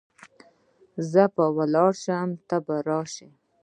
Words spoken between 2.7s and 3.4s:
راسي.